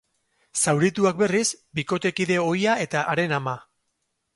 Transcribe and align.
Zaurituak 0.65 1.21
berriz, 1.21 1.43
bikotekide 1.81 2.41
ohia 2.49 2.77
eta 2.89 3.09
haren 3.15 3.41
ama. 3.41 3.61